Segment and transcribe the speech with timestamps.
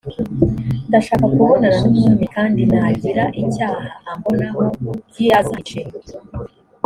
[0.89, 4.63] ndashaka kubonana n umwami kandi nagira icyaha ambonaho
[5.13, 5.79] g azanyice